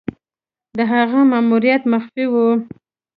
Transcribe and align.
د 0.77 0.79
هغه 0.91 1.19
ماموریت 1.31 1.83
مخفي 1.93 2.25
وو. 2.31 2.47